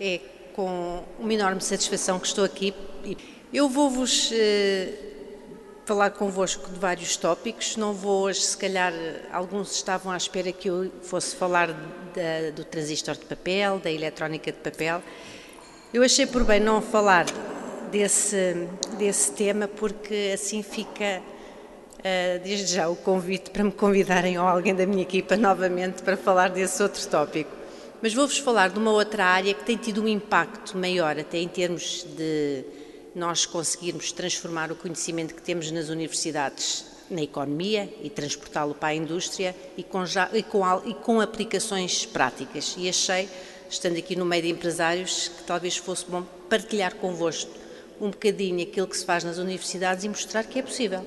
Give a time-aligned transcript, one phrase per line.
[0.00, 0.20] É
[0.54, 2.74] com uma enorme satisfação que estou aqui.
[3.52, 4.92] Eu vou-vos eh,
[5.86, 7.76] falar convosco de vários tópicos.
[7.76, 8.92] Não vou hoje, se calhar,
[9.32, 14.50] alguns estavam à espera que eu fosse falar da, do transistor de papel, da eletrónica
[14.50, 15.02] de papel.
[15.94, 17.26] Eu achei por bem não falar
[17.90, 18.68] desse,
[18.98, 21.22] desse tema, porque assim fica
[22.00, 26.16] uh, desde já o convite para me convidarem ou alguém da minha equipa novamente para
[26.16, 27.65] falar desse outro tópico.
[28.02, 31.48] Mas vou-vos falar de uma outra área que tem tido um impacto maior, até em
[31.48, 32.62] termos de
[33.14, 38.94] nós conseguirmos transformar o conhecimento que temos nas universidades na economia e transportá-lo para a
[38.94, 42.74] indústria e com, já, e, com, e com aplicações práticas.
[42.76, 43.28] E achei,
[43.70, 47.50] estando aqui no meio de empresários, que talvez fosse bom partilhar convosco
[48.00, 51.06] um bocadinho aquilo que se faz nas universidades e mostrar que é possível.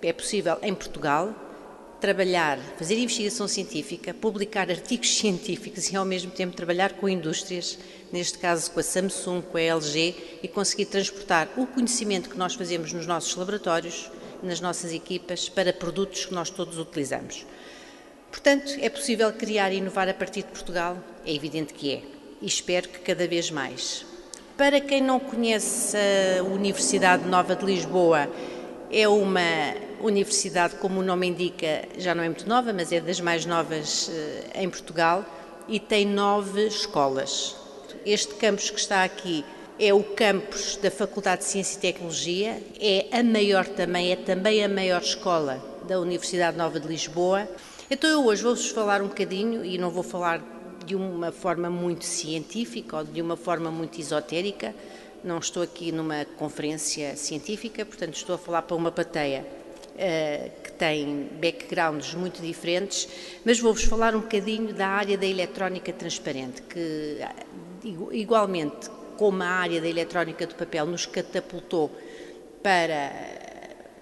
[0.00, 1.34] É possível em Portugal
[2.04, 7.78] trabalhar, fazer investigação científica, publicar artigos científicos e ao mesmo tempo trabalhar com indústrias,
[8.12, 12.54] neste caso com a Samsung, com a LG, e conseguir transportar o conhecimento que nós
[12.54, 14.10] fazemos nos nossos laboratórios,
[14.42, 17.46] nas nossas equipas, para produtos que nós todos utilizamos.
[18.30, 20.98] Portanto, é possível criar e inovar a partir de Portugal?
[21.24, 22.02] É evidente que é.
[22.42, 24.04] E espero que cada vez mais.
[24.58, 25.96] Para quem não conhece
[26.38, 28.28] a Universidade Nova de Lisboa,
[28.92, 29.40] é uma
[30.04, 34.10] universidade, como o nome indica, já não é muito nova, mas é das mais novas
[34.12, 35.24] eh, em Portugal
[35.66, 37.56] e tem nove escolas.
[38.04, 39.44] Este campus que está aqui
[39.78, 44.62] é o campus da Faculdade de Ciência e Tecnologia, é a maior também, é também
[44.62, 47.48] a maior escola da Universidade Nova de Lisboa.
[47.90, 50.42] Então eu hoje vou-vos falar um bocadinho, e não vou falar
[50.84, 54.74] de uma forma muito científica ou de uma forma muito esotérica,
[55.24, 59.63] não estou aqui numa conferência científica, portanto estou a falar para uma plateia
[60.62, 63.08] que tem backgrounds muito diferentes,
[63.44, 67.20] mas vou-vos falar um bocadinho da área da eletrónica transparente, que
[68.12, 71.90] igualmente como a área da eletrónica do papel nos catapultou
[72.62, 73.12] para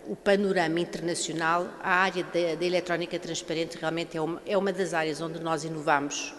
[0.07, 4.95] o panorama internacional, a área da, da eletrónica transparente realmente é uma, é uma das
[4.95, 6.35] áreas onde nós inovamos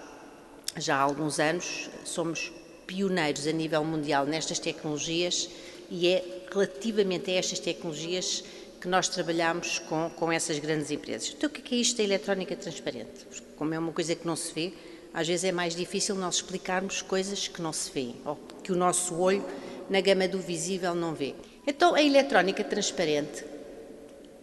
[0.77, 2.51] já há alguns anos, somos
[2.87, 5.49] pioneiros a nível mundial nestas tecnologias
[5.89, 8.43] e é relativamente a estas tecnologias
[8.83, 11.33] que nós trabalhamos com, com essas grandes empresas.
[11.33, 13.25] Então, o que é, é isto da eletrónica transparente?
[13.55, 14.73] Como é uma coisa que não se vê,
[15.13, 18.75] às vezes é mais difícil nós explicarmos coisas que não se vêem, ou que o
[18.75, 19.41] nosso olho,
[19.89, 21.33] na gama do visível, não vê.
[21.65, 23.45] Então, a eletrónica transparente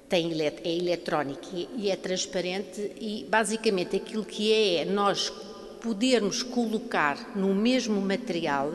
[0.08, 5.30] tem, é eletrónica e é transparente e, basicamente, aquilo que é, é nós
[5.82, 8.72] podermos colocar no mesmo material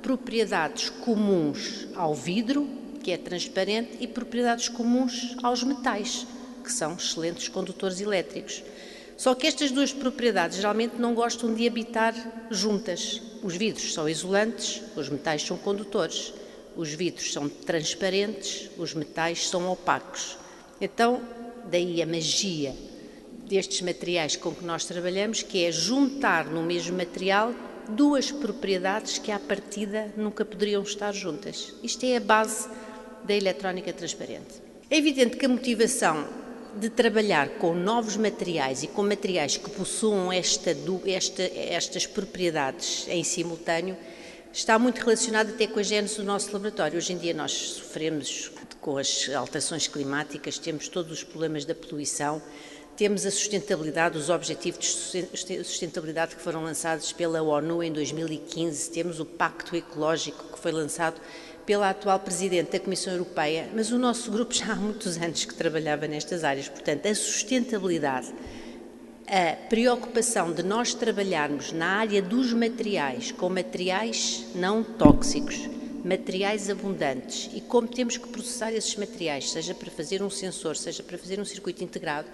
[0.00, 2.68] propriedades comuns ao vidro,
[3.08, 6.26] que é transparente, e propriedades comuns aos metais,
[6.62, 8.62] que são excelentes condutores elétricos.
[9.16, 12.14] Só que estas duas propriedades geralmente não gostam de habitar
[12.50, 13.22] juntas.
[13.42, 16.34] Os vidros são isolantes, os metais são condutores.
[16.76, 20.36] Os vidros são transparentes, os metais são opacos.
[20.78, 21.22] Então,
[21.64, 22.76] daí a magia
[23.48, 27.54] destes materiais com que nós trabalhamos, que é juntar no mesmo material
[27.88, 31.72] duas propriedades que à partida nunca poderiam estar juntas.
[31.82, 32.68] Isto é a base
[33.24, 34.62] da eletrónica transparente.
[34.90, 36.26] É evidente que a motivação
[36.76, 43.24] de trabalhar com novos materiais e com materiais que possuam esta, esta, estas propriedades em
[43.24, 43.96] simultâneo
[44.52, 46.96] está muito relacionada até com a gênese do nosso laboratório.
[46.96, 52.40] Hoje em dia nós sofremos com as alterações climáticas, temos todos os problemas da poluição,
[52.96, 55.12] temos a sustentabilidade, os objetivos
[55.46, 60.72] de sustentabilidade que foram lançados pela ONU em 2015, temos o Pacto Ecológico que foi
[60.72, 61.20] lançado
[61.68, 65.52] pela atual Presidente da Comissão Europeia, mas o nosso grupo já há muitos anos que
[65.54, 66.66] trabalhava nestas áreas.
[66.66, 68.32] Portanto, a sustentabilidade,
[69.26, 75.68] a preocupação de nós trabalharmos na área dos materiais, com materiais não tóxicos,
[76.02, 81.02] materiais abundantes e como temos que processar esses materiais, seja para fazer um sensor, seja
[81.02, 82.28] para fazer um circuito integrado,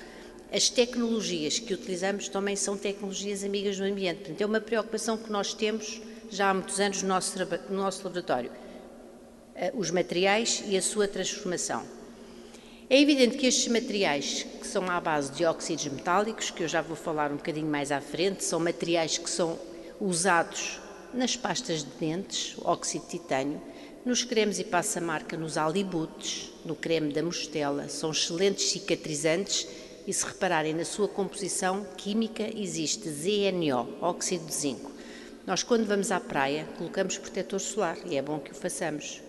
[0.52, 4.18] as tecnologias que utilizamos também são tecnologias amigas do ambiente.
[4.18, 7.36] Portanto, é uma preocupação que nós temos já há muitos anos no nosso,
[7.68, 8.62] no nosso laboratório.
[9.56, 11.84] Eh, os materiais e a sua transformação.
[12.90, 16.82] É evidente que estes materiais, que são à base de óxidos metálicos, que eu já
[16.82, 19.56] vou falar um bocadinho mais à frente, são materiais que são
[20.00, 20.80] usados
[21.14, 23.62] nas pastas de dentes, óxido de titânio,
[24.04, 29.68] nos cremes e passa-marca, nos alibutes, no creme da mostela, são excelentes cicatrizantes
[30.04, 34.90] e se repararem na sua composição química existe ZNO, óxido de zinco.
[35.46, 39.23] Nós quando vamos à praia colocamos protetor solar e é bom que o façamos.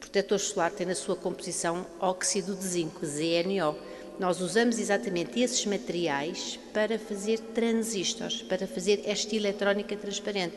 [0.00, 3.76] Protetor solar tem na sua composição óxido de zinco, ZNO.
[4.18, 10.56] Nós usamos exatamente esses materiais para fazer transistores, para fazer esta eletrónica transparente.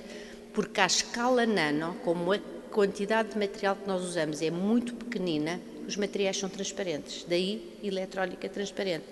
[0.53, 2.39] porque à escala nano, como a
[2.71, 8.47] quantidade de material que nós usamos é muito pequenina, os materiais são transparentes, daí eletrónica
[8.49, 9.05] transparente.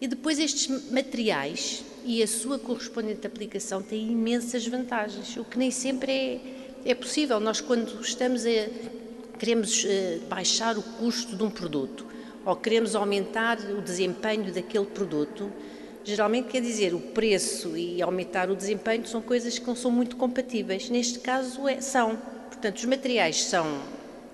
[0.00, 5.70] E depois estes materiais e a sua correspondente aplicação têm imensas vantagens, o que nem
[5.70, 6.40] sempre é,
[6.90, 7.40] é possível.
[7.40, 8.68] Nós, quando estamos a
[9.38, 12.06] queremos uh, baixar o custo de um produto
[12.44, 15.52] ou queremos aumentar o desempenho daquele produto,
[16.02, 20.16] geralmente quer dizer o preço e aumentar o desempenho são coisas que não são muito
[20.16, 20.88] compatíveis.
[20.88, 22.16] Neste caso é, são.
[22.48, 23.80] Portanto, os materiais são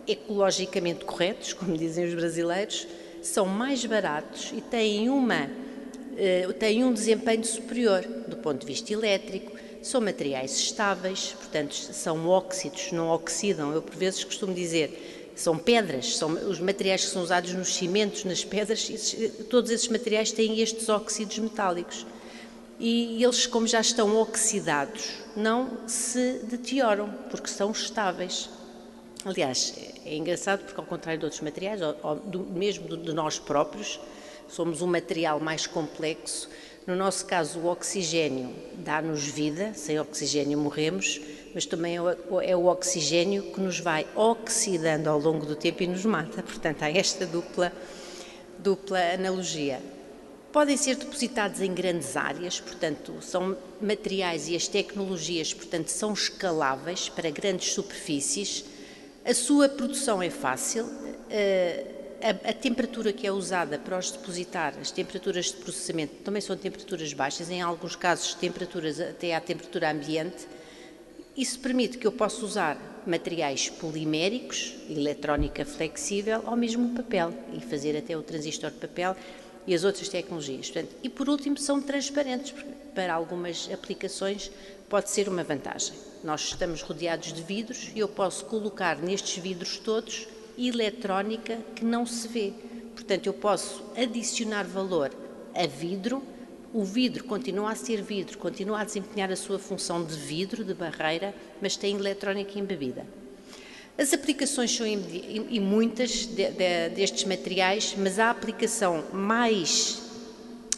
[0.07, 2.87] ecologicamente corretos, como dizem os brasileiros,
[3.21, 8.93] são mais baratos e têm, uma, uh, têm um desempenho superior do ponto de vista
[8.93, 13.73] elétrico, são materiais estáveis, portanto, são óxidos, não oxidam.
[13.73, 18.25] Eu, por vezes, costumo dizer, são pedras, são os materiais que são usados nos cimentos,
[18.25, 22.07] nas pedras, esses, todos esses materiais têm estes óxidos metálicos.
[22.79, 28.49] E eles, como já estão oxidados, não se deterioram, porque são estáveis.
[29.25, 33.39] Aliás, é engraçado porque, ao contrário de outros materiais, ou, ou do, mesmo de nós
[33.39, 34.01] próprios,
[34.49, 36.49] somos um material mais complexo.
[36.87, 41.21] No nosso caso, o oxigênio dá-nos vida, sem oxigênio morremos,
[41.55, 46.05] mas também é o oxigênio que nos vai oxidando ao longo do tempo e nos
[46.05, 46.43] mata.
[46.43, 47.73] Portanto, há esta dupla,
[48.59, 49.81] dupla analogia.
[50.53, 57.09] Podem ser depositados em grandes áreas, portanto, são materiais e as tecnologias, portanto, são escaláveis
[57.09, 58.65] para grandes superfícies
[59.25, 60.87] a sua produção é fácil,
[61.31, 61.87] eh,
[62.25, 66.57] a, a, temperatura que é usada para os depositar, as temperaturas de processamento também são
[66.57, 70.49] temperaturas baixas, em alguns casos temperaturas até à temperatura ambiente.
[71.37, 77.95] Isso permite que eu possa usar materiais poliméricos, eletrónica flexível, ou mesmo papel, e fazer
[77.95, 79.15] até o transistor de papel
[79.67, 80.71] e as outras tecnologias.
[80.71, 84.51] Portanto, e por último, são transparentes, porque para algumas aplicações
[84.89, 85.95] pode ser uma vantagem.
[86.23, 90.27] Nós estamos rodeados de vidros e eu posso colocar nestes vidros todos
[90.59, 92.53] eletrónica que não se vê.
[92.95, 95.11] Portanto, eu posso adicionar valor
[95.55, 96.23] a vidro,
[96.73, 100.75] o vidro continua a ser vidro, continua a desempenhar a sua função de vidro, de
[100.75, 103.07] barreira, mas tem eletrónica embebida.
[103.97, 110.03] As aplicações são e muitas de, de, destes materiais, mas a aplicação mais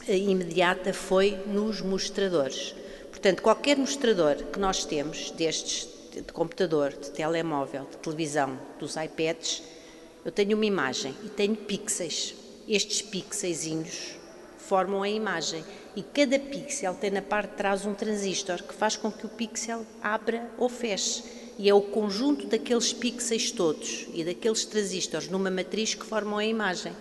[0.07, 2.75] eh, imediata foi nos mostradores.
[3.11, 5.89] Portanto, qualquer mostrador que nós temos, destes
[6.23, 9.63] de computador, de telemóvel, de televisão, dos iPads,
[10.25, 12.35] eu tenho uma imagem e tenho pixels.
[12.69, 14.17] Estes pixelzinhos
[14.59, 15.65] formam a imagem
[15.95, 19.29] e cada pixel tem na parte de trás um transistor que faz com que o
[19.29, 21.23] pixel abra ou feche.
[21.59, 26.45] E é o conjunto daqueles pixels todos e daqueles transistores numa matriz que formam a
[26.45, 26.93] imagem.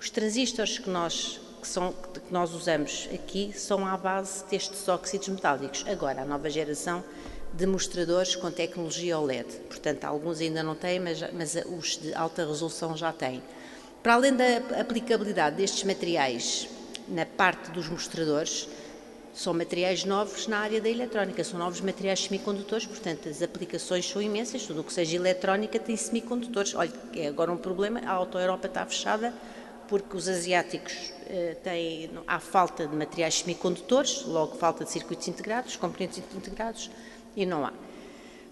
[0.00, 5.28] Os transistores que nós que, são, que nós usamos aqui são à base destes óxidos
[5.28, 5.84] metálicos.
[5.86, 7.02] Agora, a nova geração
[7.52, 9.46] de mostradores com tecnologia OLED.
[9.68, 13.42] Portanto, alguns ainda não têm, mas, mas os de alta resolução já têm.
[14.02, 16.68] Para além da aplicabilidade destes materiais
[17.08, 18.68] na parte dos mostradores,
[19.36, 24.22] são materiais novos na área da eletrónica, são novos materiais semicondutores, portanto as aplicações são
[24.22, 26.74] imensas, tudo o que seja eletrónica tem semicondutores.
[26.74, 29.34] Olha, é agora um problema, a Auto Europa está fechada
[29.88, 35.76] porque os asiáticos eh, têm, há falta de materiais semicondutores, logo falta de circuitos integrados,
[35.76, 36.90] componentes integrados,
[37.36, 37.72] e não há.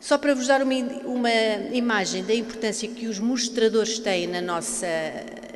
[0.01, 0.75] Só para vos dar uma,
[1.07, 1.33] uma
[1.73, 4.87] imagem da importância que os mostradores têm na nossa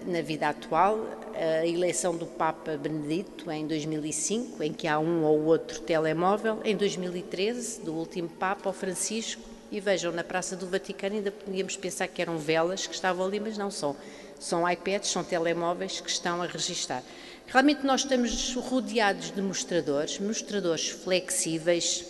[0.07, 5.45] na vida atual, a eleição do Papa Benedito em 2005, em que há um ou
[5.45, 11.17] outro telemóvel, em 2013, do último Papa, o Francisco, e vejam, na Praça do Vaticano
[11.17, 13.95] ainda podíamos pensar que eram velas que estavam ali, mas não são
[14.39, 17.03] são iPads, são telemóveis que estão a registar.
[17.47, 22.05] Realmente nós estamos rodeados de mostradores, mostradores flexíveis,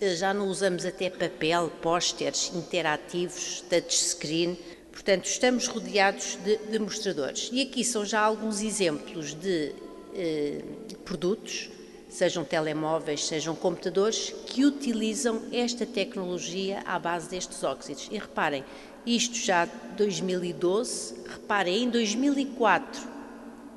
[0.00, 4.58] já não usamos até papel, pósteres interativos, touchscreen,
[4.92, 7.50] portanto estamos rodeados de, de, mostradores.
[7.52, 9.72] E aqui são já alguns exemplos de
[10.14, 10.62] eh,
[11.04, 11.70] produtos,
[12.08, 18.08] sejam telemóveis, sejam computadores, que utilizam esta tecnologia à base destes óxidos.
[18.10, 18.64] E reparem,
[19.06, 23.13] isto já 2012, reparem, em 2004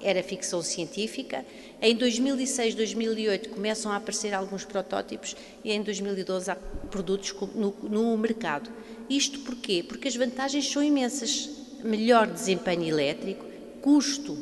[0.02, 1.46] era ficção científica,
[1.82, 6.56] em 2006, 2008 começam a aparecer alguns protótipos e em 2012 há
[6.90, 8.70] produtos no, no mercado.
[9.10, 9.84] Isto porquê?
[9.88, 11.50] Porque as vantagens são imensas.
[11.84, 13.46] Melhor desempenho elétrico,
[13.82, 14.36] custo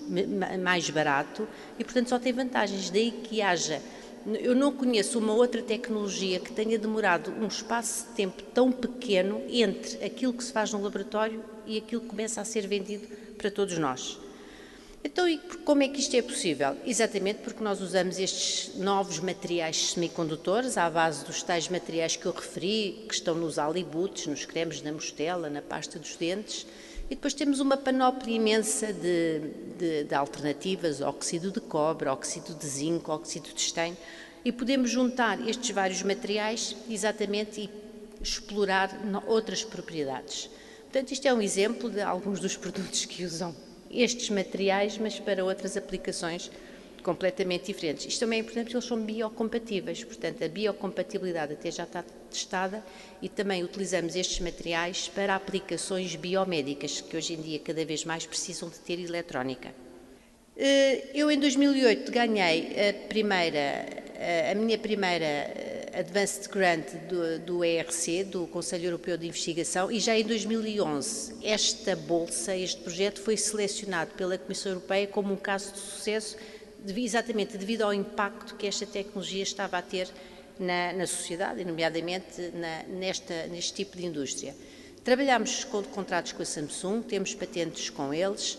[0.64, 1.48] mais barato
[1.78, 2.90] e, portanto, só tem vantagens.
[2.90, 3.82] Daí que haja
[4.42, 9.44] eu não conheço uma outra tecnologia que tenha demorado um espaço de tempo tão pequeno
[9.48, 13.08] entre aquilo que se faz no laboratório e aquilo que começa a ser vendido
[13.38, 14.20] para todos nós.
[15.06, 16.76] Então, e como é que isto é possível?
[16.84, 22.32] Exatamente porque nós usamos estes novos materiais semicondutores à base dos tais materiais que eu
[22.32, 26.66] referi, que estão nos alibutes, nos cremes na mostela, na pasta dos dentes,
[27.06, 29.42] e depois temos uma panóplia imensa de,
[29.78, 33.96] de, de alternativas, óxido de cobre, óxido de zinco, óxido de estanho,
[34.44, 37.70] e podemos juntar estes vários materiais exatamente e
[38.24, 38.90] explorar
[39.28, 40.50] outras propriedades.
[40.82, 43.56] Portanto, isto é um exemplo de alguns dos produtos que usam
[44.02, 46.52] estes materiais, mas para outras aplicações
[47.04, 48.08] completamente diferentes.
[48.08, 52.84] Isto também é importante porque eles são biocompatíveis, portanto, a biocompatibilidade até já está testada
[53.22, 58.26] e também utilizamos estes materiais para aplicações biomédicas, que hoje em dia cada vez mais
[58.26, 59.72] precisam de ter eletrónica.
[60.58, 63.86] Eh, eu, em 2008, ganhei a primeira,
[64.52, 65.65] a minha primeira
[65.98, 71.96] Advanced Grant do, do ERC, do Conselho Europeu de Investigação, e já em 2011 esta
[71.96, 76.38] bolsa, este projeto foi selecionado pela Comissão Europeia como um caso de sucesso,
[76.96, 80.10] exatamente devido ao impacto que esta tecnologia estava a ter
[80.60, 84.56] na, na sociedade, nomeadamente na, nesta, neste tipo de indústria.
[85.04, 88.58] Trabalhamos com contratos com a Samsung, temos patentes com eles,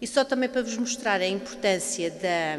[0.00, 2.56] e só também para vos mostrar a importância da,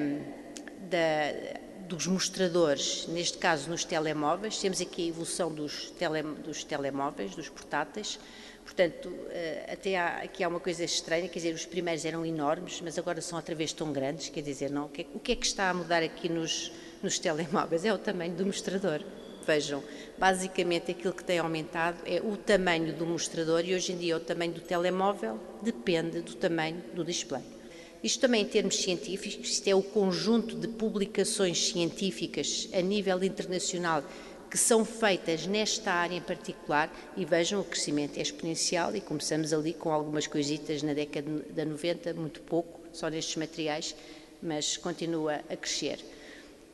[0.89, 1.60] da
[1.95, 7.49] dos mostradores, neste caso nos telemóveis, temos aqui a evolução dos, tele, dos telemóveis, dos
[7.49, 8.19] portáteis,
[8.63, 12.81] portanto, eh, até há, aqui há uma coisa estranha, quer dizer, os primeiros eram enormes,
[12.81, 15.31] mas agora são outra vez tão grandes, quer dizer, não, o que, é, o que
[15.33, 16.71] é que está a mudar aqui nos,
[17.01, 17.83] nos telemóveis?
[17.85, 19.03] É o tamanho do mostrador.
[19.45, 19.83] Vejam,
[20.19, 24.19] basicamente aquilo que tem aumentado é o tamanho do mostrador e hoje em dia o
[24.19, 27.60] tamanho do telemóvel depende do tamanho do display.
[28.03, 34.03] Isto também em termos científicos, isto é o conjunto de publicações científicas a nível internacional
[34.49, 39.53] que são feitas nesta área em particular e vejam o crescimento é exponencial e começamos
[39.53, 43.95] ali com algumas coisitas na década de 90, muito pouco, só nestes materiais,
[44.43, 45.99] mas continua a crescer.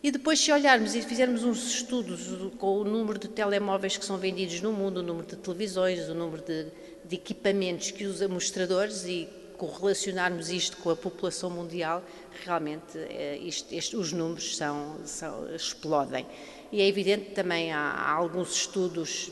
[0.01, 4.17] E depois, se olharmos e fizermos uns estudos com o número de telemóveis que são
[4.17, 6.67] vendidos no mundo, o número de televisões, o número de,
[7.05, 9.27] de equipamentos que usam mostradores e
[9.57, 12.03] correlacionarmos isto com a população mundial,
[12.45, 16.25] realmente eh, isto, os números são, são, explodem.
[16.71, 19.31] E é evidente também há, há alguns estudos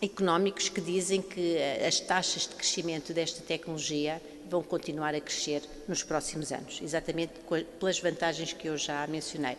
[0.00, 5.62] económicos que dizem que eh, as taxas de crescimento desta tecnologia vão continuar a crescer
[5.86, 7.32] nos próximos anos, exatamente
[7.78, 9.56] pelas vantagens que eu já mencionei.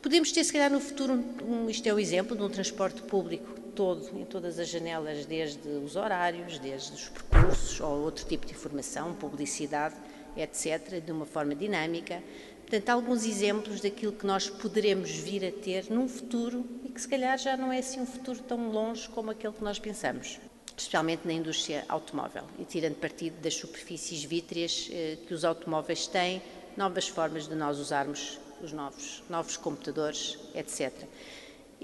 [0.00, 1.12] Podemos ter, se calhar, no futuro,
[1.44, 5.68] um, isto é um exemplo de um transporte público todo, em todas as janelas, desde
[5.68, 9.94] os horários, desde os percursos ou outro tipo de informação, publicidade,
[10.36, 12.22] etc., de uma forma dinâmica.
[12.60, 17.08] Portanto, alguns exemplos daquilo que nós poderemos vir a ter num futuro e que, se
[17.08, 20.38] calhar, já não é assim um futuro tão longe como aquele que nós pensamos
[20.76, 26.42] especialmente na indústria automóvel, e tirando partido das superfícies vítreas eh, que os automóveis têm,
[26.76, 30.92] novas formas de nós usarmos os novos, novos computadores, etc.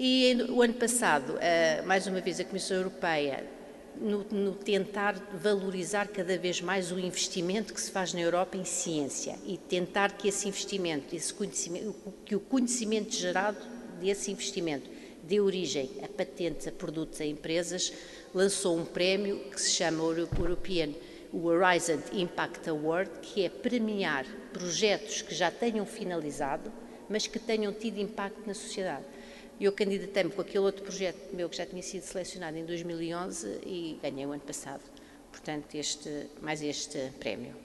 [0.01, 1.37] E o ano passado,
[1.85, 3.43] mais uma vez, a Comissão Europeia,
[3.99, 8.63] no, no, tentar valorizar cada vez mais o investimento que se faz na Europa em
[8.63, 13.57] ciência e tentar que esse investimento, esse conhecimento, que o conhecimento gerado
[13.99, 14.89] desse investimento
[15.21, 17.91] dê origem a patentes, a produtos, a empresas,
[18.33, 20.91] lançou um prémio que se chama European
[21.33, 26.71] o Horizon Impact Award, que é premiar projetos que já tenham finalizado,
[27.09, 29.03] mas que tenham tido impacto na sociedade.
[29.59, 33.99] Eu candidatei-me com aquele outro projeto meu que já tinha sido selecionado em 2011 e
[34.01, 34.81] ganhei o ano passado,
[35.31, 37.55] portanto, este, mais este prémio.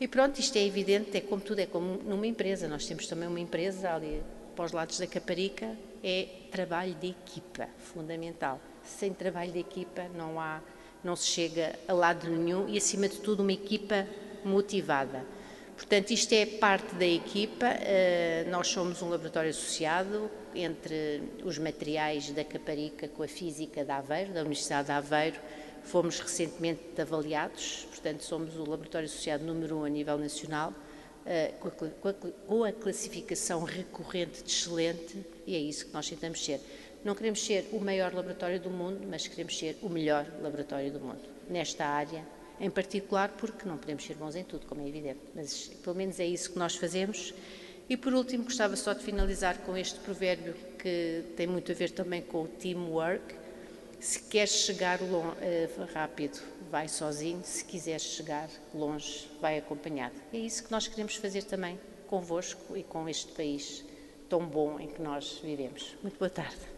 [0.00, 2.66] E pronto, isto é evidente, é como tudo, é como numa empresa.
[2.66, 4.22] Nós temos também uma empresa ali
[4.54, 8.58] para os lados da Caparica, é trabalho de equipa, fundamental.
[8.82, 10.62] Sem trabalho de equipa não há
[11.04, 14.06] não se chega a lado nenhum e, acima de tudo, uma equipa
[14.44, 15.24] motivada.
[15.76, 17.66] Portanto, isto é parte da equipa.
[17.66, 23.98] Eh, nós somos um laboratório associado entre os materiais da Caparica com a física da
[23.98, 25.38] Aveiro, da Universidade de Aveiro.
[25.84, 30.72] Fomos recentemente avaliados, portanto, somos o laboratório associado número um a nível nacional,
[31.26, 31.52] eh,
[32.46, 36.58] com a classificação recorrente de excelente, e é isso que nós tentamos ser.
[37.04, 40.98] Não queremos ser o maior laboratório do mundo, mas queremos ser o melhor laboratório do
[40.98, 42.24] mundo, nesta área
[42.60, 46.18] em particular, porque não podemos ser bons em tudo, como é evidente, mas pelo menos
[46.18, 47.34] é isso que nós fazemos.
[47.88, 51.90] E por último, gostava só de finalizar com este provérbio que tem muito a ver
[51.90, 53.34] também com o teamwork.
[54.00, 54.98] Se queres chegar
[55.40, 60.14] eh, rápido, vai sozinho, se quiseres chegar longe, vai acompanhado.
[60.32, 63.84] É isso que nós queremos fazer também convosco e com este país
[64.28, 65.96] tão bom em que nós vivemos.
[66.02, 66.75] Muito boa tarde.